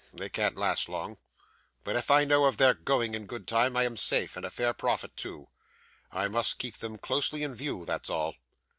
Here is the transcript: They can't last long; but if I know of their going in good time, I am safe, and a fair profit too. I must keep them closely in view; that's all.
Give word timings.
They 0.15 0.29
can't 0.29 0.57
last 0.57 0.89
long; 0.89 1.19
but 1.83 1.95
if 1.95 2.09
I 2.09 2.25
know 2.25 2.45
of 2.45 2.57
their 2.57 2.73
going 2.73 3.13
in 3.13 3.27
good 3.27 3.47
time, 3.47 3.77
I 3.77 3.83
am 3.83 3.95
safe, 3.97 4.35
and 4.35 4.43
a 4.43 4.49
fair 4.49 4.73
profit 4.73 5.15
too. 5.15 5.49
I 6.11 6.27
must 6.27 6.57
keep 6.57 6.77
them 6.77 6.97
closely 6.97 7.43
in 7.43 7.53
view; 7.53 7.85
that's 7.85 8.09
all. 8.09 8.33